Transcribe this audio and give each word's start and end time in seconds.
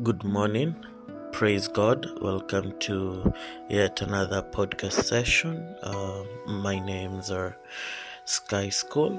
Good 0.00 0.22
morning. 0.22 0.76
Praise 1.32 1.66
God. 1.66 2.06
Welcome 2.22 2.78
to 2.86 3.32
yet 3.68 4.00
another 4.00 4.42
podcast 4.42 4.92
session. 4.92 5.74
Uh, 5.82 6.22
my 6.46 6.78
names 6.78 7.32
are 7.32 7.56
Sky 8.24 8.68
School, 8.68 9.18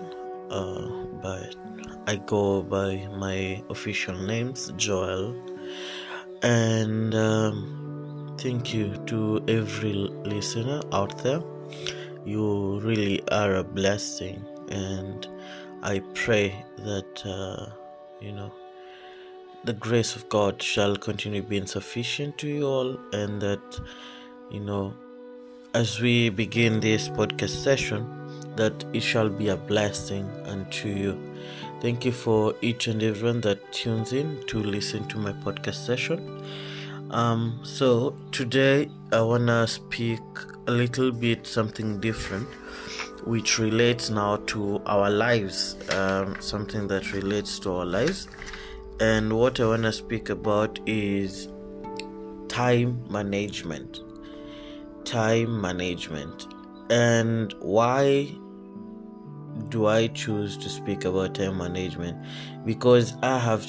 uh, 0.50 0.88
but 1.22 1.54
I 2.08 2.16
go 2.16 2.64
by 2.64 3.08
my 3.08 3.62
official 3.70 4.16
names, 4.16 4.72
Joel. 4.78 5.36
And 6.44 7.14
um, 7.14 8.38
thank 8.40 8.74
you 8.74 8.96
to 9.08 9.44
every 9.50 9.94
listener 10.24 10.82
out 10.94 11.18
there. 11.24 11.42
You 12.24 12.80
really 12.80 13.22
are 13.32 13.56
a 13.56 13.66
blessing, 13.66 14.46
and 14.70 15.28
I 15.84 16.00
pray 16.14 16.66
that 16.78 17.26
uh, 17.26 17.76
you 18.22 18.32
know 18.32 18.54
the 19.66 19.74
grace 19.74 20.16
of 20.16 20.28
God 20.30 20.62
shall 20.62 20.96
continue 20.96 21.42
being 21.42 21.66
sufficient 21.66 22.38
to 22.38 22.48
you 22.48 22.66
all, 22.66 22.98
and 23.12 23.42
that 23.42 23.80
you 24.50 24.60
know, 24.60 24.94
as 25.74 26.00
we 26.00 26.30
begin 26.30 26.80
this 26.80 27.10
podcast 27.10 27.50
session, 27.50 28.08
that 28.56 28.86
it 28.94 29.02
shall 29.02 29.30
be 29.30 29.50
a 29.50 29.58
blessing 29.58 30.30
unto 30.46 30.90
you. 30.90 31.20
Thank 31.82 32.06
you 32.06 32.12
for 32.12 32.56
each 32.62 32.88
and 32.88 33.04
everyone 33.04 33.42
that 33.42 33.72
tunes 33.72 34.14
in 34.14 34.44
to 34.48 34.62
listen 34.62 35.08
to 35.10 35.18
my 35.18 35.34
podcast 35.34 35.86
session. 35.86 36.44
Um, 37.12 37.60
so 37.64 38.16
today 38.32 38.90
I 39.12 39.22
wanna 39.22 39.68
speak 39.68 40.22
a 40.68 40.72
little 40.72 41.12
bit 41.12 41.48
something 41.48 42.00
different, 42.00 42.48
which 43.26 43.60
relates 43.60 44.10
now 44.10 44.38
to 44.48 44.82
our 44.86 45.10
lives. 45.10 45.76
Um, 45.94 46.36
something 46.40 46.88
that 46.88 47.12
relates 47.14 47.60
to 47.60 47.74
our 47.74 47.86
lives 47.86 48.28
and 49.00 49.32
what 49.34 49.60
I 49.60 49.66
want 49.66 49.84
to 49.84 49.94
speak 49.94 50.30
about 50.30 50.80
is 50.86 51.48
time 52.50 53.06
management. 53.10 54.02
Time 55.06 55.62
management. 55.62 56.48
And 56.90 57.54
why 57.60 58.30
do 59.70 59.86
I 59.88 60.08
choose 60.08 60.58
to 60.58 60.70
speak 60.70 61.06
about 61.06 61.36
time 61.36 61.58
management? 61.58 62.18
Because 62.66 63.16
I 63.22 63.40
have 63.40 63.66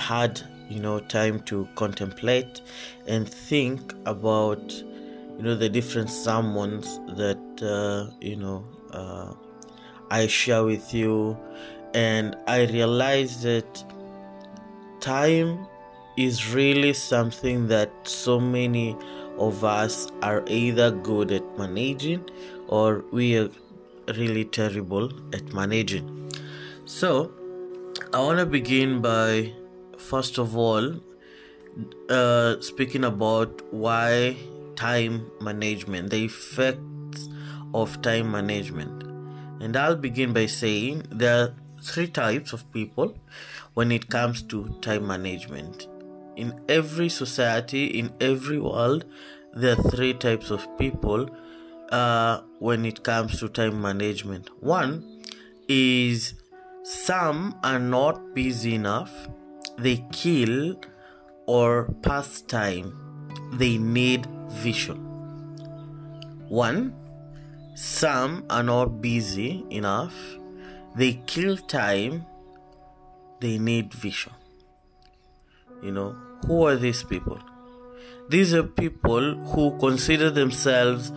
had, 0.00 0.40
you 0.68 0.80
know, 0.80 0.98
time 0.98 1.40
to 1.40 1.68
contemplate 1.76 2.60
and 3.06 3.28
think 3.28 3.94
about, 4.04 4.72
you 4.72 5.42
know, 5.42 5.54
the 5.54 5.68
different 5.68 6.10
sermons 6.10 6.98
that, 7.16 7.38
uh, 7.62 8.12
you 8.20 8.36
know, 8.36 8.64
uh, 8.90 9.32
I 10.10 10.26
share 10.26 10.64
with 10.64 10.92
you. 10.92 11.38
And 11.94 12.36
I 12.46 12.64
realized 12.64 13.42
that 13.42 13.84
time 15.06 15.66
is 16.16 16.52
really 16.52 16.92
something 16.92 17.68
that 17.68 17.90
so 18.04 18.40
many 18.40 18.96
of 19.38 19.62
us 19.62 20.08
are 20.22 20.42
either 20.48 20.90
good 20.90 21.30
at 21.30 21.58
managing 21.58 22.24
or 22.66 23.04
we 23.12 23.36
are 23.38 23.48
really 24.16 24.44
terrible 24.44 25.10
at 25.32 25.52
managing. 25.52 26.06
So, 26.86 27.30
I 28.12 28.20
want 28.20 28.40
to 28.40 28.46
begin 28.46 29.00
by 29.00 29.52
first 29.96 30.38
of 30.38 30.56
all 30.56 30.94
uh, 32.08 32.60
speaking 32.60 33.04
about 33.04 33.62
why 33.72 34.36
time 34.74 35.30
management, 35.40 36.10
the 36.10 36.24
effects 36.24 37.28
of 37.74 38.00
time 38.02 38.32
management. 38.32 39.04
And 39.60 39.76
I'll 39.76 39.96
begin 39.96 40.32
by 40.32 40.46
saying 40.46 41.04
there 41.10 41.36
are 41.42 41.54
three 41.82 42.08
types 42.08 42.52
of 42.52 42.70
people 42.72 43.14
when 43.76 43.92
it 43.92 44.08
comes 44.08 44.42
to 44.42 44.74
time 44.80 45.06
management. 45.06 45.86
In 46.34 46.58
every 46.66 47.10
society, 47.10 47.84
in 47.98 48.10
every 48.22 48.58
world, 48.58 49.04
there 49.54 49.72
are 49.72 49.90
three 49.90 50.14
types 50.14 50.50
of 50.50 50.66
people 50.78 51.28
uh, 51.90 52.40
when 52.58 52.86
it 52.86 53.02
comes 53.02 53.38
to 53.40 53.50
time 53.50 53.82
management. 53.82 54.48
One 54.62 55.22
is 55.68 56.34
some 56.84 57.54
are 57.62 57.78
not 57.78 58.34
busy 58.34 58.74
enough, 58.76 59.12
they 59.76 60.02
kill 60.10 60.80
or 61.46 61.92
pass 62.00 62.40
time, 62.40 62.96
they 63.52 63.76
need 63.76 64.26
vision. 64.48 64.96
One, 66.48 66.94
some 67.74 68.46
are 68.48 68.62
not 68.62 69.02
busy 69.02 69.66
enough, 69.68 70.14
they 70.94 71.20
kill 71.26 71.58
time, 71.58 72.24
they 73.40 73.58
need 73.58 73.92
vision. 73.92 74.32
You 75.82 75.92
know, 75.92 76.16
who 76.46 76.66
are 76.66 76.76
these 76.76 77.02
people? 77.02 77.38
These 78.28 78.54
are 78.54 78.62
people 78.62 79.34
who 79.36 79.78
consider 79.78 80.30
themselves 80.30 81.12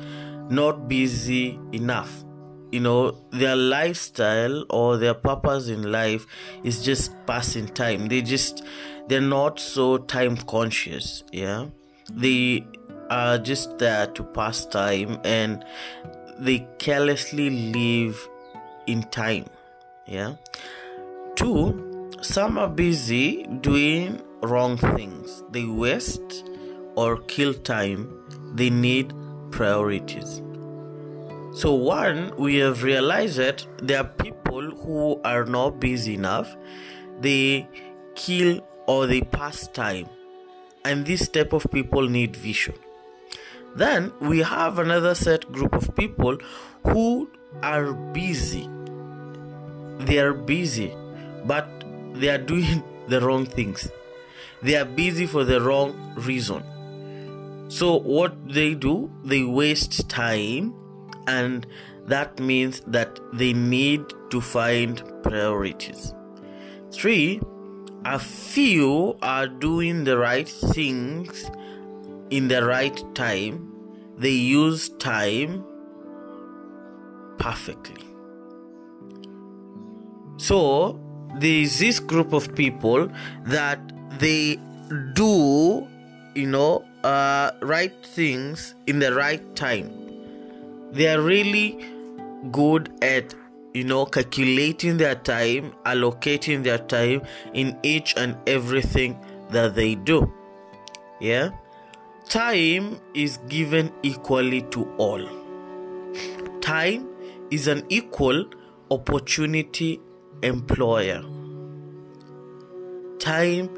not 0.49 0.87
busy 0.87 1.59
enough. 1.71 2.23
You 2.71 2.81
know, 2.81 3.17
their 3.31 3.55
lifestyle 3.55 4.63
or 4.69 4.97
their 4.97 5.15
purpose 5.15 5.69
in 5.69 5.91
life 5.91 6.27
is 6.63 6.83
just 6.83 7.13
passing 7.25 7.67
time. 7.67 8.07
They 8.07 8.21
just, 8.21 8.63
they're 9.07 9.21
not 9.21 9.59
so 9.59 9.97
time 9.97 10.37
conscious. 10.37 11.23
Yeah. 11.31 11.67
They 12.11 12.67
are 13.09 13.39
just 13.39 13.79
there 13.79 14.05
to 14.07 14.23
pass 14.23 14.65
time 14.65 15.19
and 15.23 15.65
they 16.37 16.67
carelessly 16.77 17.71
live 17.73 18.29
in 18.85 19.01
time. 19.03 19.45
Yeah. 20.05 20.35
Two, 21.35 21.88
some 22.21 22.57
are 22.57 22.67
busy 22.67 23.43
doing 23.61 24.21
wrong 24.41 24.77
things. 24.77 25.43
They 25.51 25.65
waste 25.65 26.45
or 26.95 27.17
kill 27.17 27.53
time. 27.53 28.09
They 28.55 28.69
need 28.69 29.13
priorities. 29.51 30.41
So, 31.53 31.73
one, 31.73 32.33
we 32.37 32.57
have 32.57 32.83
realized 32.83 33.37
that 33.37 33.65
there 33.81 34.01
are 34.01 34.03
people 34.03 34.71
who 34.71 35.21
are 35.23 35.45
not 35.45 35.79
busy 35.79 36.13
enough. 36.13 36.55
They 37.19 37.67
kill 38.15 38.61
or 38.87 39.07
they 39.07 39.21
pass 39.21 39.67
time. 39.67 40.07
And 40.85 41.05
this 41.05 41.27
type 41.27 41.53
of 41.53 41.67
people 41.71 42.07
need 42.07 42.35
vision. 42.35 42.75
Then 43.75 44.11
we 44.19 44.39
have 44.39 44.79
another 44.79 45.15
set 45.15 45.51
group 45.51 45.73
of 45.73 45.95
people 45.95 46.37
who 46.83 47.29
are 47.61 47.93
busy. 47.93 48.69
They 49.99 50.19
are 50.19 50.33
busy, 50.33 50.93
but 51.45 51.78
they 52.13 52.29
are 52.29 52.37
doing 52.37 52.83
the 53.07 53.21
wrong 53.21 53.45
things. 53.45 53.89
They 54.61 54.75
are 54.75 54.85
busy 54.85 55.25
for 55.25 55.43
the 55.43 55.61
wrong 55.61 56.13
reason. 56.15 56.63
So, 57.69 57.99
what 57.99 58.33
they 58.51 58.73
do, 58.73 59.11
they 59.23 59.43
waste 59.43 60.09
time, 60.09 60.73
and 61.27 61.65
that 62.07 62.39
means 62.39 62.81
that 62.87 63.19
they 63.33 63.53
need 63.53 64.01
to 64.31 64.41
find 64.41 65.03
priorities. 65.23 66.13
Three, 66.91 67.39
a 68.05 68.17
few 68.17 69.17
are 69.21 69.47
doing 69.47 70.03
the 70.03 70.17
right 70.17 70.47
things 70.47 71.49
in 72.29 72.47
the 72.47 72.63
right 72.63 73.03
time, 73.15 73.71
they 74.17 74.31
use 74.31 74.89
time 74.99 75.63
perfectly. 77.37 78.03
So, 80.37 80.99
there 81.35 81.61
is 81.61 81.79
this 81.79 81.99
group 81.99 82.33
of 82.33 82.53
people 82.55 83.09
that 83.45 83.79
they 84.19 84.59
do 85.13 85.87
you 86.35 86.47
know 86.47 86.85
uh, 87.03 87.51
right 87.61 87.93
things 88.05 88.75
in 88.87 88.99
the 88.99 89.13
right 89.13 89.55
time. 89.55 89.91
They 90.91 91.07
are 91.07 91.21
really 91.21 91.85
good 92.51 92.91
at 93.01 93.33
you 93.73 93.83
know 93.83 94.05
calculating 94.05 94.97
their 94.97 95.15
time 95.15 95.73
allocating 95.85 96.63
their 96.63 96.79
time 96.79 97.21
in 97.53 97.77
each 97.83 98.15
and 98.17 98.37
everything 98.47 99.19
that 99.51 99.75
they 99.75 99.95
do. 99.95 100.31
Yeah? 101.19 101.51
Time 102.27 102.99
is 103.13 103.37
given 103.47 103.91
equally 104.03 104.61
to 104.73 104.87
all. 104.97 105.27
Time 106.61 107.07
is 107.49 107.67
an 107.67 107.83
equal 107.89 108.45
opportunity 108.91 109.99
employer. 110.43 111.23
Time 113.19 113.69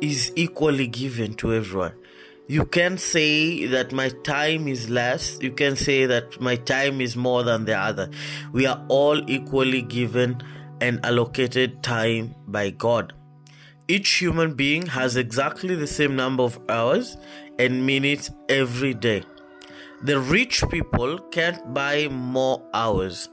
is 0.00 0.32
equally 0.36 0.86
given 0.86 1.34
to 1.34 1.54
everyone. 1.54 1.94
You 2.46 2.66
can 2.66 2.98
say 2.98 3.66
that 3.66 3.92
my 3.92 4.10
time 4.22 4.68
is 4.68 4.90
less, 4.90 5.38
you 5.40 5.52
can 5.52 5.76
say 5.76 6.04
that 6.04 6.40
my 6.40 6.56
time 6.56 7.00
is 7.00 7.16
more 7.16 7.42
than 7.42 7.64
the 7.64 7.74
other. 7.74 8.10
We 8.52 8.66
are 8.66 8.84
all 8.88 9.30
equally 9.30 9.80
given 9.80 10.42
and 10.80 11.04
allocated 11.06 11.82
time 11.82 12.34
by 12.46 12.70
God. 12.70 13.14
Each 13.88 14.10
human 14.10 14.54
being 14.54 14.86
has 14.86 15.16
exactly 15.16 15.74
the 15.74 15.86
same 15.86 16.16
number 16.16 16.42
of 16.42 16.58
hours 16.68 17.16
and 17.58 17.86
minutes 17.86 18.30
every 18.48 18.92
day. 18.92 19.22
The 20.02 20.20
rich 20.20 20.62
people 20.70 21.18
can't 21.30 21.72
buy 21.72 22.08
more 22.08 22.62
hours. 22.74 23.30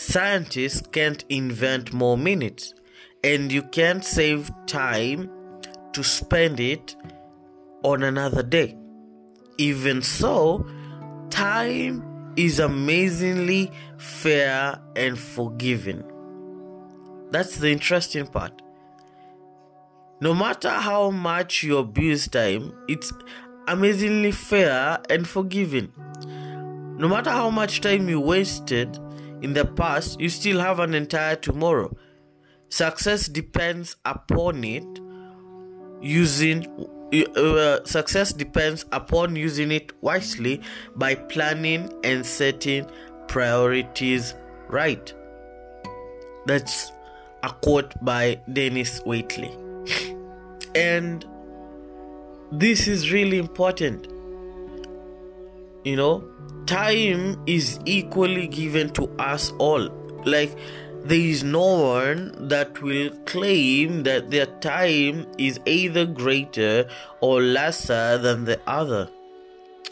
Scientists 0.00 0.82
can't 0.92 1.26
invent 1.28 1.92
more 1.92 2.16
minutes, 2.16 2.72
and 3.22 3.52
you 3.52 3.62
can't 3.62 4.02
save 4.02 4.50
time 4.66 5.30
to 5.92 6.02
spend 6.02 6.58
it 6.58 6.96
on 7.82 8.02
another 8.02 8.42
day. 8.42 8.78
Even 9.58 10.00
so, 10.00 10.66
time 11.28 12.32
is 12.34 12.60
amazingly 12.60 13.70
fair 13.98 14.80
and 14.96 15.18
forgiving. 15.18 16.02
That's 17.30 17.58
the 17.58 17.70
interesting 17.70 18.26
part. 18.26 18.62
No 20.22 20.32
matter 20.32 20.70
how 20.70 21.10
much 21.10 21.62
you 21.62 21.76
abuse 21.76 22.26
time, 22.26 22.72
it's 22.88 23.12
amazingly 23.68 24.32
fair 24.32 24.98
and 25.10 25.28
forgiving. 25.28 25.92
No 26.96 27.06
matter 27.06 27.30
how 27.30 27.50
much 27.50 27.82
time 27.82 28.08
you 28.08 28.18
wasted 28.18 28.98
in 29.42 29.54
the 29.54 29.64
past, 29.64 30.20
you 30.20 30.28
still 30.28 30.60
have 30.60 30.78
an 30.80 30.94
entire 30.94 31.36
tomorrow. 31.36 31.96
Success 32.68 33.26
depends 33.26 33.96
upon 34.04 34.62
it 34.64 34.84
using 36.00 36.66
uh, 37.36 37.84
success 37.84 38.32
depends 38.32 38.84
upon 38.92 39.34
using 39.34 39.72
it 39.72 39.92
wisely 40.00 40.60
by 40.94 41.14
planning 41.14 41.92
and 42.04 42.24
setting 42.24 42.86
priorities 43.26 44.34
right. 44.68 45.12
That's 46.46 46.92
a 47.42 47.50
quote 47.50 47.92
by 48.02 48.40
Dennis 48.52 49.00
Waitley. 49.00 49.56
And 50.72 51.26
this 52.52 52.86
is 52.86 53.10
really 53.10 53.38
important. 53.38 54.06
You 55.84 55.96
know, 55.96 56.24
time 56.66 57.42
is 57.46 57.78
equally 57.84 58.46
given 58.46 58.90
to 58.90 59.08
us 59.18 59.52
all. 59.58 59.88
Like, 60.24 60.56
there 61.02 61.18
is 61.18 61.42
no 61.42 61.94
one 61.94 62.48
that 62.48 62.82
will 62.82 63.10
claim 63.24 64.02
that 64.02 64.30
their 64.30 64.46
time 64.46 65.26
is 65.38 65.58
either 65.64 66.04
greater 66.04 66.88
or 67.20 67.40
lesser 67.40 68.18
than 68.18 68.44
the 68.44 68.60
other. 68.66 69.08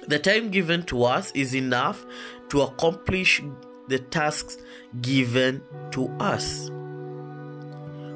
The 0.06 0.18
time 0.18 0.50
given 0.50 0.82
to 0.84 1.04
us 1.04 1.32
is 1.32 1.54
enough 1.54 2.04
to 2.50 2.62
accomplish 2.62 3.42
the 3.88 3.98
tasks 3.98 4.58
given 5.00 5.62
to 5.92 6.08
us. 6.20 6.70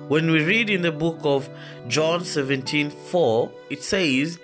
When 0.09 0.31
we 0.31 0.45
read 0.45 0.69
in 0.69 0.83
the 0.83 0.93
book 0.93 1.21
of 1.23 1.49
John 1.89 2.25
17 2.25 2.91
4, 2.91 3.53
it 3.71 3.83
says, 3.83 4.39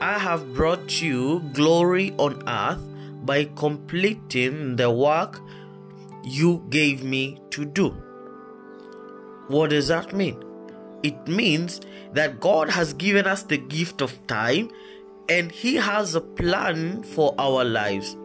I 0.00 0.18
have 0.18 0.54
brought 0.54 1.02
you 1.02 1.40
glory 1.52 2.14
on 2.16 2.42
earth 2.48 2.82
by 3.22 3.44
completing 3.56 4.76
the 4.76 4.90
work 4.90 5.40
you 6.24 6.64
gave 6.70 7.02
me 7.02 7.40
to 7.50 7.64
do. 7.64 7.90
What 9.48 9.70
does 9.70 9.88
that 9.88 10.12
mean? 10.12 10.42
It 11.02 11.26
means 11.26 11.80
that 12.12 12.40
God 12.40 12.70
has 12.70 12.92
given 12.94 13.26
us 13.26 13.42
the 13.42 13.58
gift 13.58 14.00
of 14.00 14.24
time 14.26 14.70
and 15.28 15.50
He 15.50 15.76
has 15.76 16.14
a 16.14 16.20
plan 16.20 17.02
for 17.02 17.34
our 17.38 17.64
lives. 17.64 18.16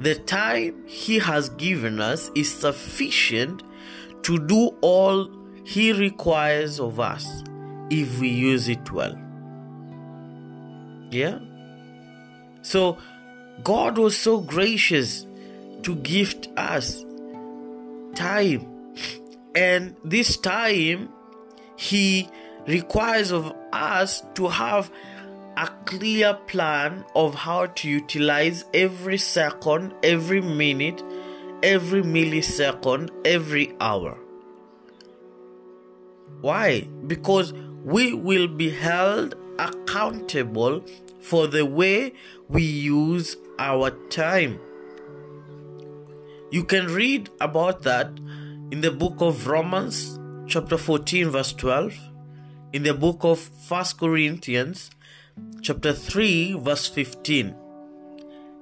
The 0.00 0.16
time 0.16 0.86
He 0.86 1.18
has 1.18 1.48
given 1.50 2.00
us 2.00 2.30
is 2.34 2.52
sufficient 2.52 3.62
to 4.22 4.38
do 4.46 4.76
all 4.80 5.30
He 5.64 5.92
requires 5.92 6.80
of 6.80 6.98
us 6.98 7.44
if 7.90 8.18
we 8.18 8.28
use 8.28 8.68
it 8.68 8.90
well. 8.90 9.16
Yeah? 11.10 11.38
So, 12.62 12.98
God 13.62 13.98
was 13.98 14.16
so 14.16 14.40
gracious 14.40 15.26
to 15.82 15.94
gift 15.96 16.48
us 16.56 17.04
time. 18.14 18.66
And 19.54 19.96
this 20.04 20.36
time, 20.36 21.10
He 21.76 22.28
requires 22.66 23.30
of 23.30 23.52
us 23.72 24.22
to 24.34 24.48
have 24.48 24.90
a 25.56 25.68
clear 25.84 26.34
plan 26.46 27.04
of 27.14 27.34
how 27.34 27.66
to 27.66 27.88
utilize 27.88 28.64
every 28.74 29.18
second, 29.18 29.94
every 30.02 30.40
minute, 30.40 31.02
every 31.62 32.02
millisecond, 32.02 33.10
every 33.24 33.72
hour. 33.80 34.18
Why? 36.40 36.82
Because 37.06 37.52
we 37.84 38.12
will 38.12 38.48
be 38.48 38.70
held 38.70 39.36
accountable 39.58 40.84
for 41.20 41.46
the 41.46 41.64
way 41.64 42.12
we 42.48 42.62
use 42.62 43.36
our 43.58 43.90
time. 44.08 44.58
You 46.50 46.64
can 46.64 46.86
read 46.86 47.30
about 47.40 47.82
that 47.82 48.08
in 48.70 48.80
the 48.80 48.90
book 48.90 49.16
of 49.20 49.46
Romans, 49.46 50.18
chapter 50.46 50.76
14, 50.76 51.30
verse 51.30 51.52
12, 51.52 51.94
in 52.72 52.82
the 52.82 52.94
book 52.94 53.24
of 53.24 53.38
First 53.38 53.98
Corinthians, 53.98 54.90
chapter 55.62 55.92
3, 55.92 56.54
verse 56.60 56.86
15, 56.88 57.54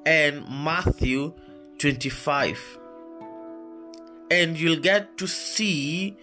and 0.06 0.48
Matthew 0.48 1.34
25. 1.78 2.78
And 4.30 4.58
you'll 4.58 4.80
get 4.80 5.18
to 5.18 5.26
see 5.26 6.16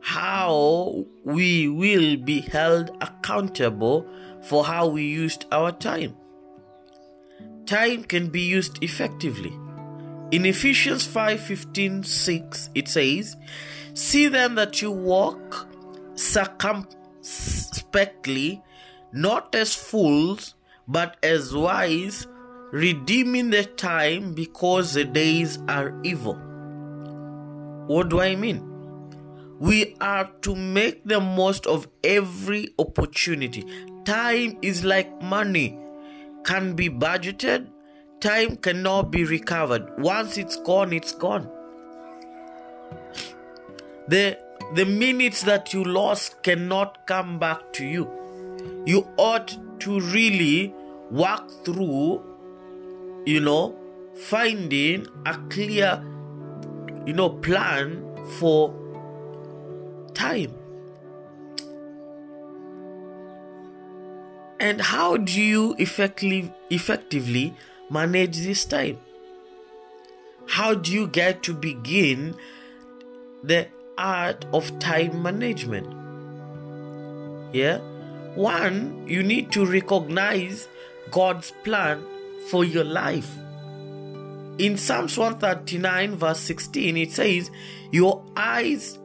how 0.00 1.04
we 1.24 1.68
will 1.68 2.16
be 2.16 2.40
held 2.40 2.90
accountable 3.00 4.06
for 4.42 4.64
how 4.64 4.86
we 4.86 5.04
used 5.04 5.44
our 5.50 5.72
time. 5.72 6.14
Time 7.66 8.04
can 8.04 8.28
be 8.28 8.40
used 8.40 8.82
effectively 8.82 9.52
in 10.32 10.44
Ephesians 10.44 11.06
5:15 11.06 12.02
6 12.02 12.70
it 12.74 12.88
says, 12.88 13.36
"See 13.94 14.26
then 14.26 14.56
that 14.56 14.82
you 14.82 14.90
walk 14.90 15.68
circumspectly, 16.14 18.60
not 19.12 19.54
as 19.54 19.72
fools, 19.74 20.56
but 20.88 21.16
as 21.22 21.54
wise, 21.54 22.26
redeeming 22.72 23.50
the 23.50 23.62
time 23.64 24.34
because 24.34 24.94
the 24.94 25.04
days 25.04 25.60
are 25.68 25.94
evil." 26.02 26.36
What 27.86 28.08
do 28.08 28.20
I 28.20 28.34
mean? 28.34 28.62
We 29.60 29.94
are 30.00 30.28
to 30.42 30.56
make 30.56 31.04
the 31.04 31.20
most 31.20 31.66
of 31.66 31.86
every 32.02 32.74
opportunity. 32.80 33.64
Time 34.04 34.58
is 34.60 34.84
like 34.84 35.22
money, 35.22 35.78
can 36.46 36.74
be 36.74 36.88
budgeted, 36.88 37.66
Time 38.20 38.56
cannot 38.56 39.10
be 39.10 39.24
recovered. 39.24 39.86
Once 39.98 40.38
it's 40.38 40.56
gone, 40.56 40.92
it's 40.92 41.12
gone. 41.12 41.50
The, 44.08 44.38
the 44.74 44.86
minutes 44.86 45.42
that 45.42 45.74
you 45.74 45.84
lost 45.84 46.42
cannot 46.42 47.06
come 47.06 47.38
back 47.38 47.74
to 47.74 47.84
you. 47.84 48.10
You 48.86 49.06
ought 49.18 49.56
to 49.80 50.00
really 50.00 50.74
work 51.10 51.50
through, 51.64 52.22
you 53.26 53.40
know, 53.40 53.78
finding 54.14 55.06
a 55.26 55.36
clear, 55.50 56.02
you 57.04 57.12
know, 57.12 57.28
plan 57.28 58.02
for 58.38 58.74
time. 60.14 60.54
And 64.58 64.80
how 64.80 65.16
do 65.18 65.40
you 65.40 65.74
effectively 65.78 66.52
effectively 66.70 67.54
manage 67.90 68.38
this 68.38 68.64
time? 68.64 68.98
How 70.48 70.74
do 70.74 70.92
you 70.92 71.08
get 71.08 71.42
to 71.44 71.54
begin 71.54 72.34
the 73.42 73.68
art 73.98 74.46
of 74.52 74.78
time 74.78 75.22
management? 75.22 75.86
Yeah. 77.52 77.78
One, 78.34 79.06
you 79.06 79.22
need 79.22 79.52
to 79.52 79.64
recognize 79.64 80.68
God's 81.10 81.52
plan 81.64 82.04
for 82.48 82.64
your 82.64 82.84
life. 82.84 83.30
In 84.58 84.76
Psalms 84.78 85.18
139, 85.18 86.16
verse 86.16 86.40
16, 86.40 86.96
it 86.96 87.12
says, 87.12 87.50
Your 87.90 88.24
eyes 88.36 88.98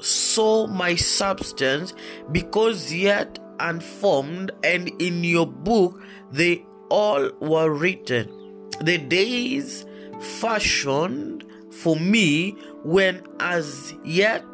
saw 0.00 0.66
my 0.66 0.94
substance 0.94 1.94
because 2.32 2.92
yet 2.92 3.38
unformed, 3.60 4.50
and 4.62 4.88
in 5.00 5.24
your 5.24 5.46
book 5.46 6.02
they 6.30 6.64
all 6.88 7.30
were 7.40 7.70
written. 7.70 8.70
The 8.80 8.98
days 8.98 9.84
fashioned 10.20 11.44
for 11.70 11.96
me 11.96 12.52
when 12.84 13.22
as 13.40 13.94
yet 14.04 14.44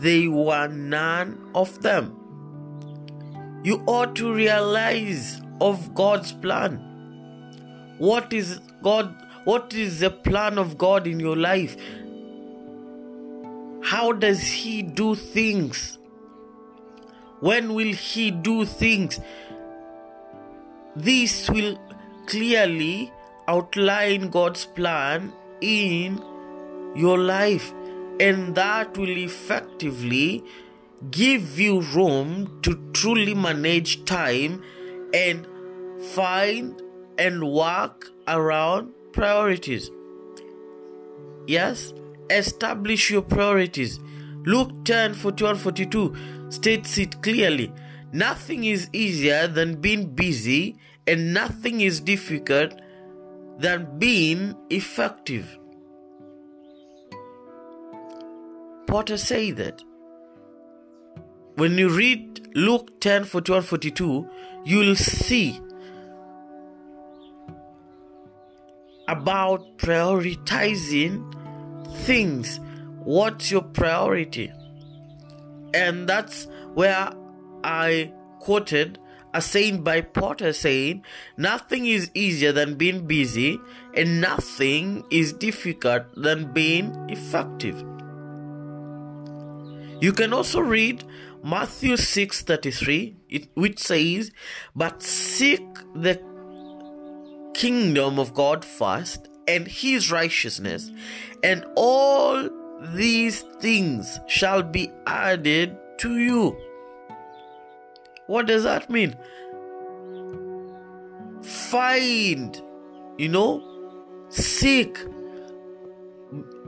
they 0.00 0.28
were 0.28 0.68
none 0.68 1.50
of 1.54 1.82
them. 1.82 2.16
You 3.64 3.82
ought 3.86 4.14
to 4.16 4.32
realize 4.32 5.40
of 5.60 5.94
God's 5.94 6.32
plan. 6.32 6.76
What 7.98 8.32
is 8.32 8.60
God 8.82 9.14
what 9.44 9.74
is 9.74 10.00
the 10.00 10.10
plan 10.10 10.58
of 10.58 10.78
God 10.78 11.06
in 11.06 11.20
your 11.20 11.36
life? 11.36 11.76
How 13.82 14.12
does 14.12 14.42
he 14.42 14.82
do 14.82 15.14
things? 15.14 15.98
When 17.44 17.74
will 17.74 17.92
he 17.92 18.30
do 18.30 18.64
things? 18.64 19.20
This 20.96 21.50
will 21.50 21.78
clearly 22.26 23.12
outline 23.46 24.30
God's 24.30 24.64
plan 24.64 25.32
in 25.60 26.22
your 26.94 27.18
life, 27.18 27.70
and 28.18 28.54
that 28.54 28.96
will 28.96 29.18
effectively 29.18 30.42
give 31.10 31.60
you 31.60 31.80
room 31.82 32.60
to 32.62 32.76
truly 32.94 33.34
manage 33.34 34.06
time 34.06 34.62
and 35.12 35.46
find 36.14 36.80
and 37.18 37.52
work 37.52 38.08
around 38.26 38.94
priorities. 39.12 39.90
Yes, 41.46 41.92
establish 42.30 43.10
your 43.10 43.22
priorities. 43.36 44.00
Luke 44.46 44.72
10 44.84 45.12
41 45.14 45.56
42 45.56 46.43
states 46.54 46.98
it 46.98 47.20
clearly. 47.22 47.72
Nothing 48.12 48.64
is 48.64 48.88
easier 48.92 49.46
than 49.48 49.80
being 49.80 50.14
busy, 50.14 50.76
and 51.06 51.34
nothing 51.34 51.80
is 51.80 52.00
difficult 52.00 52.80
than 53.58 53.98
being 53.98 54.54
effective. 54.70 55.58
Potter 58.86 59.16
say 59.16 59.50
that. 59.50 59.82
When 61.56 61.78
you 61.78 61.88
read 61.88 62.48
Luke 62.54 63.00
10 63.00 63.24
41 63.24 63.62
42, 63.62 64.28
you'll 64.64 64.96
see 64.96 65.60
about 69.08 69.78
prioritizing 69.78 71.32
things. 72.04 72.60
What's 73.04 73.50
your 73.50 73.62
priority? 73.62 74.52
And 75.74 76.08
that's 76.08 76.46
where 76.74 77.10
I 77.64 78.12
quoted 78.38 78.98
a 79.34 79.42
saying 79.42 79.82
by 79.82 80.00
Potter 80.00 80.52
saying, 80.52 81.04
Nothing 81.36 81.86
is 81.86 82.10
easier 82.14 82.52
than 82.52 82.76
being 82.76 83.06
busy, 83.06 83.58
and 83.94 84.20
nothing 84.20 85.04
is 85.10 85.32
difficult 85.32 86.04
than 86.14 86.52
being 86.52 86.94
effective. 87.10 87.84
You 90.00 90.12
can 90.12 90.32
also 90.32 90.60
read 90.60 91.04
Matthew 91.42 91.96
6:33 91.96 93.48
which 93.54 93.78
says 93.78 94.30
but 94.74 95.02
seek 95.02 95.66
the 95.94 96.20
kingdom 97.54 98.18
of 98.18 98.32
God 98.34 98.64
first 98.64 99.28
and 99.46 99.66
his 99.66 100.10
righteousness 100.10 100.90
and 101.42 101.64
all 101.76 102.48
these 102.92 103.42
things 103.60 104.20
shall 104.26 104.62
be 104.62 104.90
added 105.06 105.76
to 105.98 106.18
you. 106.18 106.56
What 108.26 108.46
does 108.46 108.64
that 108.64 108.90
mean? 108.90 109.16
Find, 111.42 112.60
you 113.18 113.28
know, 113.28 114.26
seek, 114.28 114.98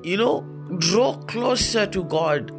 you 0.02 0.16
know, 0.16 0.42
draw 0.78 1.16
closer 1.16 1.86
to 1.86 2.04
God 2.04 2.50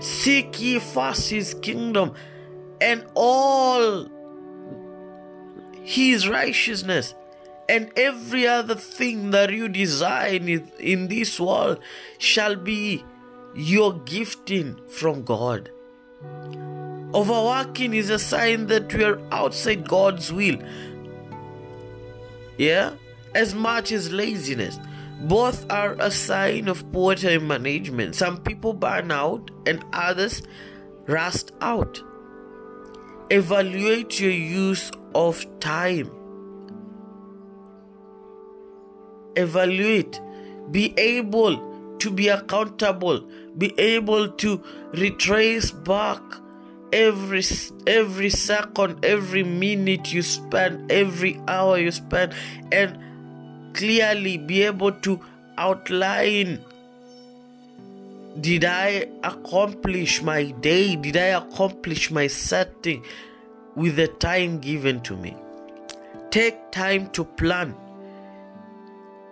Seek 0.00 0.60
ye 0.60 0.78
first 0.78 1.30
his 1.30 1.54
kingdom 1.54 2.12
and 2.80 3.04
all 3.14 4.06
his 5.82 6.28
righteousness 6.28 7.14
and 7.68 7.90
every 7.96 8.46
other 8.46 8.74
thing 8.74 9.30
that 9.30 9.52
you 9.52 9.68
desire 9.68 10.40
in 10.78 11.08
this 11.08 11.38
world 11.38 11.80
shall 12.18 12.56
be 12.56 13.04
your 13.54 13.92
gifting 14.00 14.80
from 14.88 15.22
God. 15.22 15.70
Overworking 17.14 17.94
is 17.94 18.10
a 18.10 18.18
sign 18.18 18.66
that 18.66 18.92
we 18.92 19.04
are 19.04 19.20
outside 19.32 19.88
God's 19.88 20.32
will. 20.32 20.58
Yeah? 22.56 22.94
As 23.34 23.54
much 23.54 23.92
as 23.92 24.12
laziness. 24.12 24.78
Both 25.20 25.70
are 25.70 25.96
a 25.98 26.10
sign 26.10 26.68
of 26.68 26.90
poor 26.92 27.14
time 27.14 27.48
management. 27.48 28.14
Some 28.14 28.38
people 28.38 28.72
burn 28.72 29.10
out 29.10 29.50
and 29.66 29.84
others 29.92 30.42
rust 31.06 31.52
out. 31.60 32.00
Evaluate 33.30 34.20
your 34.20 34.30
use 34.30 34.90
of 35.14 35.44
time. 35.60 36.10
Evaluate. 39.38 40.20
Be 40.70 40.94
able 40.98 41.96
to 41.98 42.10
be 42.10 42.28
accountable. 42.28 43.20
Be 43.56 43.72
able 43.78 44.28
to 44.28 44.62
retrace 44.92 45.70
back 45.70 46.22
every 46.92 47.42
every 47.86 48.30
second 48.30 49.04
every 49.04 49.42
minute 49.42 50.10
you 50.10 50.22
spend 50.22 50.90
every 50.90 51.38
hour 51.46 51.76
you 51.76 51.90
spend 51.90 52.32
and 52.72 52.96
clearly 53.74 54.38
be 54.38 54.62
able 54.62 54.90
to 54.92 55.20
outline 55.58 56.64
did 58.40 58.64
I 58.64 59.08
accomplish 59.24 60.22
my 60.22 60.44
day? 60.44 60.94
Did 60.94 61.16
I 61.16 61.38
accomplish 61.42 62.12
my 62.12 62.28
setting 62.28 63.04
with 63.74 63.96
the 63.96 64.06
time 64.06 64.60
given 64.60 65.00
to 65.02 65.16
me? 65.16 65.36
Take 66.30 66.70
time 66.70 67.10
to 67.10 67.24
plan. 67.24 67.74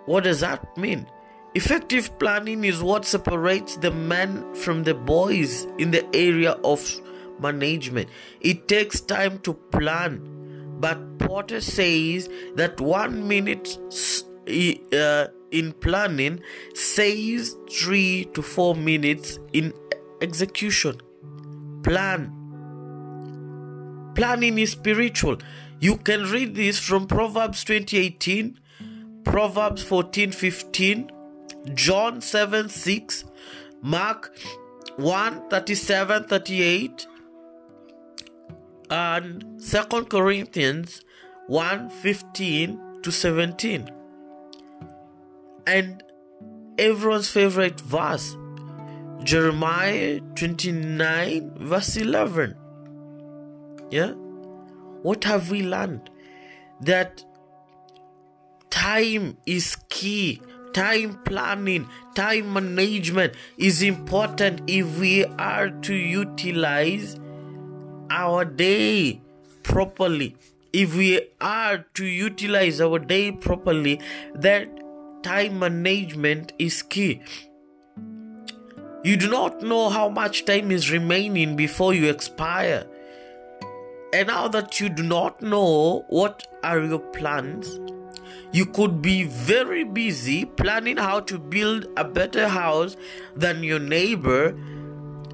What 0.07 0.23
does 0.23 0.39
that 0.39 0.77
mean? 0.77 1.05
Effective 1.53 2.17
planning 2.17 2.63
is 2.63 2.81
what 2.81 3.03
separates 3.05 3.75
the 3.75 3.91
men 3.91 4.55
from 4.55 4.83
the 4.83 4.93
boys 4.93 5.67
in 5.77 5.91
the 5.91 6.05
area 6.15 6.51
of 6.63 6.81
management. 7.39 8.09
It 8.39 8.67
takes 8.67 9.01
time 9.01 9.39
to 9.39 9.53
plan, 9.53 10.21
but 10.79 11.19
Potter 11.19 11.59
says 11.59 12.29
that 12.55 12.79
one 12.79 13.27
minute 13.27 13.77
uh, 14.93 15.27
in 15.51 15.73
planning 15.73 16.41
saves 16.73 17.57
three 17.69 18.25
to 18.33 18.41
four 18.41 18.75
minutes 18.75 19.39
in 19.51 19.73
execution. 20.21 21.01
Plan. 21.83 22.33
Planning 24.15 24.57
is 24.57 24.71
spiritual. 24.71 25.37
You 25.79 25.97
can 25.97 26.23
read 26.31 26.55
this 26.55 26.79
from 26.79 27.07
Proverbs 27.07 27.63
2018, 27.65 28.59
Proverbs 29.31 29.83
14 29.83 30.31
15, 30.31 31.11
John 31.73 32.21
7 32.21 32.69
6, 32.69 33.25
Mark 33.81 34.37
1 34.97 35.49
37 35.49 36.23
38, 36.25 37.07
and 38.89 39.61
2 39.61 40.05
Corinthians 40.05 41.01
1 41.47 41.89
15 41.89 43.01
to 43.03 43.11
17 43.11 43.89
and 45.65 46.03
everyone's 46.77 47.29
favorite 47.29 47.79
verse 47.81 48.35
Jeremiah 49.23 50.21
29, 50.35 51.51
verse 51.57 51.97
11. 51.97 52.55
Yeah? 53.89 54.11
What 55.01 55.25
have 55.25 55.51
we 55.51 55.63
learned? 55.63 56.09
That 56.79 57.25
time 58.77 59.35
is 59.45 59.75
key. 59.89 60.39
Time 60.73 61.13
planning, 61.25 61.87
time 62.13 62.53
management 62.53 63.33
is 63.57 63.81
important 63.81 64.61
if 64.67 64.99
we 64.99 65.25
are 65.25 65.69
to 65.87 65.95
utilize 65.95 67.19
our 68.11 68.45
day 68.45 69.19
properly. 69.63 70.35
If 70.73 70.95
we 70.95 71.21
are 71.41 71.79
to 71.95 72.05
utilize 72.05 72.79
our 72.79 72.99
day 72.99 73.31
properly, 73.31 73.99
that 74.35 74.69
time 75.23 75.57
management 75.57 76.53
is 76.59 76.83
key. 76.83 77.21
You 79.03 79.17
do 79.17 79.31
not 79.31 79.63
know 79.63 79.89
how 79.89 80.07
much 80.09 80.45
time 80.45 80.69
is 80.69 80.91
remaining 80.91 81.55
before 81.55 81.93
you 81.95 82.09
expire. 82.09 82.85
And 84.13 84.27
now 84.27 84.47
that 84.49 84.79
you 84.79 84.89
do 84.89 85.01
not 85.01 85.41
know 85.41 86.05
what 86.09 86.45
are 86.63 86.81
your 86.83 86.99
plans, 86.99 87.79
you 88.51 88.65
could 88.65 89.01
be 89.01 89.23
very 89.23 89.83
busy 89.83 90.45
planning 90.45 90.97
how 90.97 91.19
to 91.21 91.37
build 91.37 91.87
a 91.97 92.03
better 92.03 92.47
house 92.47 92.95
than 93.35 93.63
your 93.63 93.79
neighbor, 93.79 94.57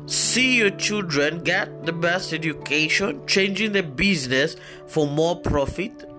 see 0.06 0.58
your 0.58 0.72
children 0.72 1.40
get 1.40 1.86
the 1.86 1.94
best 1.94 2.34
education, 2.34 3.26
changing 3.28 3.72
the 3.74 3.84
business 3.84 4.56
for 4.88 5.08
more 5.08 5.40
profit. 5.40 6.10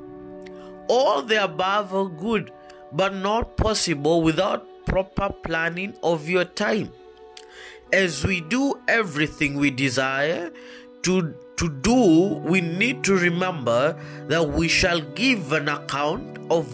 All 0.89 1.23
the 1.23 1.43
above 1.43 1.95
are 1.95 2.09
good 2.09 2.53
but 2.93 3.15
not 3.15 3.57
possible 3.57 4.23
without 4.23 4.67
proper 4.87 5.31
planning 5.31 5.95
of 6.03 6.29
your 6.29 6.45
time. 6.45 6.93
As 7.93 8.25
we 8.25 8.41
do 8.41 8.81
everything 8.89 9.59
we 9.59 9.71
desire 9.71 10.53
to, 11.05 11.35
to 11.57 11.69
do, 11.69 12.41
we 12.45 12.61
need 12.61 13.05
to 13.05 13.15
remember 13.17 13.99
that 14.29 14.49
we 14.49 14.69
shall 14.69 15.01
give 15.01 15.53
an 15.53 15.69
account 15.69 16.39
of 16.51 16.67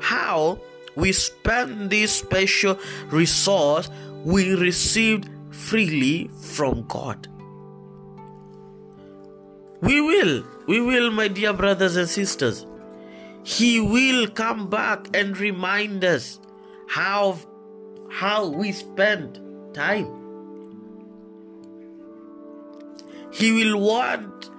how 0.00 0.60
we 0.96 1.12
spend 1.12 1.90
this 1.90 2.12
special 2.12 2.78
resource 3.10 3.88
we 4.24 4.54
received 4.54 5.30
freely 5.50 6.28
from 6.40 6.84
God. 6.88 7.28
We 9.80 10.00
will, 10.00 10.44
we 10.66 10.80
will, 10.80 11.12
my 11.12 11.28
dear 11.28 11.52
brothers 11.52 11.96
and 11.96 12.08
sisters. 12.08 12.66
He 13.44 13.80
will 13.80 14.26
come 14.26 14.68
back 14.68 15.16
and 15.16 15.38
remind 15.38 16.04
us 16.04 16.40
how, 16.88 17.38
how 18.10 18.48
we 18.48 18.72
spend 18.72 19.40
time. 19.72 20.17
He 23.30 23.52
will 23.52 23.80
want 23.80 24.50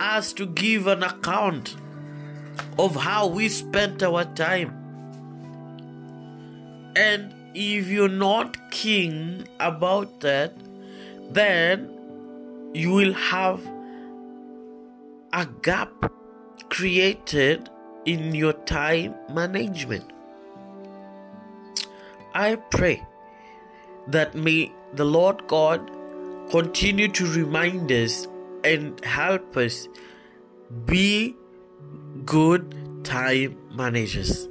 us 0.00 0.32
to 0.34 0.46
give 0.46 0.86
an 0.86 1.02
account 1.02 1.76
of 2.78 2.96
how 2.96 3.26
we 3.26 3.48
spent 3.48 4.02
our 4.02 4.24
time. 4.24 4.72
And 6.94 7.34
if 7.54 7.88
you're 7.88 8.08
not 8.08 8.70
keen 8.70 9.46
about 9.60 10.20
that, 10.20 10.54
then 11.30 11.90
you 12.74 12.92
will 12.92 13.14
have 13.14 13.60
a 15.32 15.46
gap 15.62 16.12
created 16.68 17.70
in 18.04 18.34
your 18.34 18.52
time 18.52 19.14
management. 19.32 20.04
I 22.34 22.56
pray 22.70 23.02
that 24.08 24.34
may 24.34 24.72
the 24.94 25.04
Lord 25.04 25.46
God 25.46 25.90
continue 26.50 27.08
to 27.08 27.26
remind 27.32 27.90
us 27.90 28.26
and 28.64 29.02
help 29.04 29.56
us 29.56 29.88
be 30.84 31.34
good 32.24 33.04
time 33.04 33.56
managers. 33.74 34.48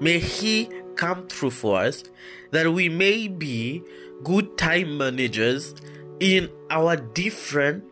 May 0.00 0.18
He 0.18 0.70
come 0.96 1.26
through 1.28 1.50
for 1.50 1.80
us 1.80 2.04
that 2.50 2.72
we 2.72 2.88
may 2.88 3.28
be 3.28 3.82
good 4.22 4.58
time 4.58 4.98
managers 4.98 5.74
in 6.20 6.50
our 6.70 6.96
different 6.96 7.84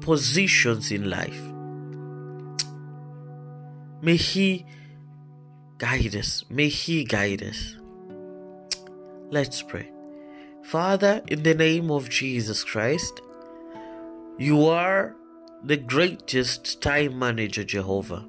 positions 0.00 0.90
in 0.90 1.08
life. 1.10 1.40
May 4.02 4.16
He 4.16 4.64
guide 5.78 6.14
us. 6.14 6.44
May 6.48 6.68
He 6.68 7.04
guide 7.04 7.42
us. 7.42 7.76
Let's 9.30 9.62
pray. 9.62 9.95
Father, 10.66 11.22
in 11.28 11.44
the 11.44 11.54
name 11.54 11.92
of 11.92 12.08
Jesus 12.08 12.64
Christ, 12.64 13.20
you 14.36 14.66
are 14.66 15.14
the 15.62 15.76
greatest 15.76 16.82
time 16.82 17.20
manager, 17.20 17.62
Jehovah. 17.62 18.26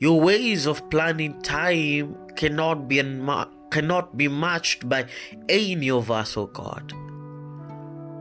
Your 0.00 0.20
ways 0.20 0.66
of 0.66 0.90
planning 0.90 1.40
time 1.40 2.14
cannot 2.36 2.88
be 2.88 2.96
unma- 2.96 3.48
cannot 3.70 4.18
be 4.18 4.28
matched 4.28 4.86
by 4.86 5.06
any 5.48 5.90
of 5.90 6.10
us, 6.10 6.36
O 6.36 6.42
oh 6.42 6.46
God. 6.48 6.92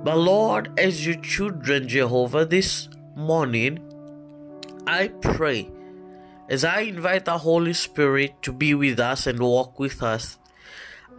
But 0.06 0.18
Lord, 0.18 0.72
as 0.80 1.06
your 1.06 1.20
children, 1.20 1.90
Jehovah, 1.90 2.46
this 2.46 2.88
morning, 3.18 3.80
I 4.88 5.10
pray 5.10 5.70
as 6.48 6.64
I 6.64 6.82
invite 6.96 7.26
the 7.26 7.40
Holy 7.40 7.74
Spirit 7.74 8.42
to 8.44 8.54
be 8.54 8.74
with 8.74 8.98
us 8.98 9.28
and 9.28 9.42
walk 9.42 9.78
with 9.78 10.02
us 10.02 10.38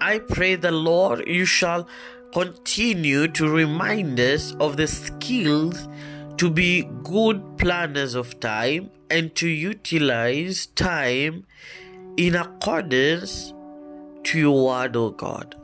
I 0.00 0.20
pray 0.20 0.54
the 0.54 0.70
Lord 0.70 1.26
you 1.26 1.44
shall 1.44 1.88
continue 2.32 3.26
to 3.28 3.48
remind 3.48 4.20
us 4.20 4.52
of 4.60 4.76
the 4.76 4.86
skills 4.86 5.88
to 6.36 6.50
be 6.50 6.88
good 7.02 7.58
planners 7.58 8.14
of 8.14 8.38
time 8.38 8.90
and 9.10 9.34
to 9.36 9.48
utilize 9.48 10.66
time 10.66 11.46
in 12.16 12.34
accordance 12.36 13.52
to 14.24 14.38
your 14.38 14.66
word, 14.66 14.94
O 14.94 15.10
God. 15.10 15.56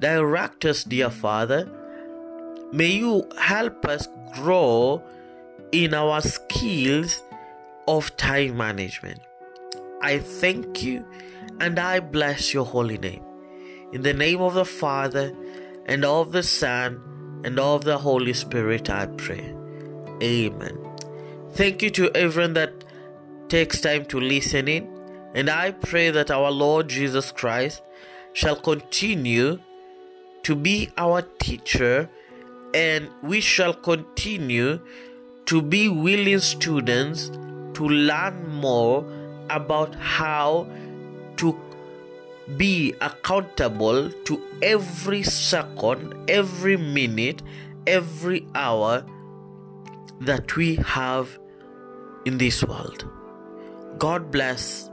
Direct 0.00 0.64
us, 0.64 0.84
dear 0.84 1.10
Father. 1.10 1.68
May 2.72 2.92
you 2.92 3.28
help 3.38 3.84
us 3.86 4.08
grow 4.34 5.02
in 5.72 5.94
our 5.94 6.20
skills 6.20 7.22
of 7.88 8.16
time 8.16 8.56
management. 8.56 9.20
I 10.00 10.18
thank 10.18 10.82
you 10.82 11.04
and 11.60 11.78
I 11.78 12.00
bless 12.00 12.52
your 12.52 12.64
holy 12.64 12.98
name. 12.98 13.22
In 13.92 14.02
the 14.02 14.12
name 14.12 14.40
of 14.40 14.54
the 14.54 14.64
Father, 14.64 15.32
and 15.86 16.04
of 16.04 16.32
the 16.32 16.42
Son, 16.42 17.00
and 17.44 17.58
of 17.58 17.84
the 17.84 17.98
Holy 17.98 18.32
Spirit, 18.32 18.90
I 18.90 19.06
pray. 19.06 19.54
Amen. 20.22 20.78
Thank 21.52 21.82
you 21.82 21.90
to 21.90 22.10
everyone 22.14 22.54
that 22.54 22.84
takes 23.48 23.80
time 23.80 24.04
to 24.06 24.20
listen 24.20 24.68
in, 24.68 24.88
and 25.34 25.48
I 25.48 25.70
pray 25.70 26.10
that 26.10 26.30
our 26.30 26.50
Lord 26.50 26.88
Jesus 26.88 27.30
Christ 27.30 27.82
shall 28.32 28.56
continue 28.56 29.60
to 30.42 30.56
be 30.56 30.90
our 30.98 31.22
teacher, 31.38 32.10
and 32.74 33.08
we 33.22 33.40
shall 33.40 33.72
continue 33.72 34.80
to 35.46 35.62
be 35.62 35.88
willing 35.88 36.40
students 36.40 37.30
to 37.74 37.88
learn 37.88 38.48
more 38.48 39.06
about 39.50 39.94
how 39.94 40.68
to 41.36 41.58
be 42.56 42.94
accountable 43.00 44.10
to 44.24 44.42
every 44.62 45.22
second, 45.22 46.30
every 46.30 46.76
minute, 46.76 47.42
every 47.86 48.46
hour 48.54 49.04
that 50.20 50.56
we 50.56 50.76
have 50.76 51.38
in 52.24 52.38
this 52.38 52.62
world. 52.62 53.08
God 53.98 54.30
bless 54.30 54.90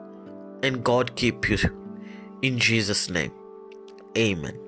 and 0.63 0.83
God 0.83 1.15
keep 1.15 1.49
you. 1.49 1.57
In 2.41 2.57
Jesus' 2.57 3.09
name, 3.09 3.31
amen. 4.17 4.62